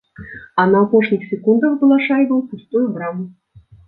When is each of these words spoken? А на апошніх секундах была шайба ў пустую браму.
А 0.61 0.63
на 0.69 0.79
апошніх 0.85 1.27
секундах 1.33 1.75
была 1.81 1.97
шайба 2.07 2.33
ў 2.39 2.47
пустую 2.55 2.83
браму. 2.97 3.27